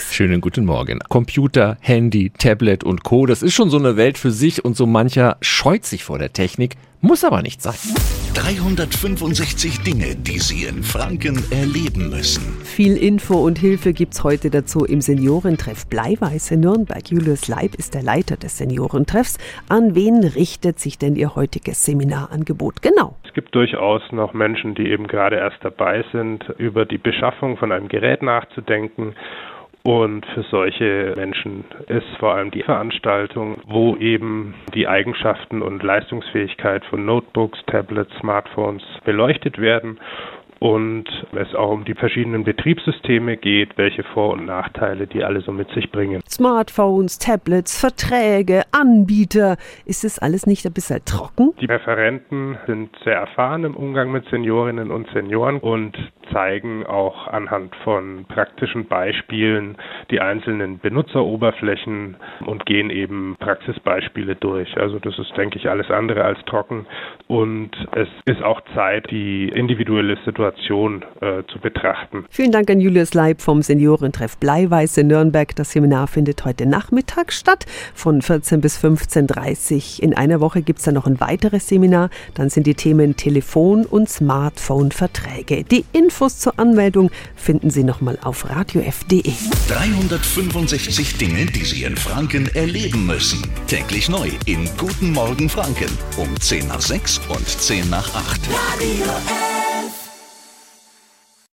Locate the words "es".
23.24-23.32, 41.32-41.54, 67.92-68.08, 80.80-80.84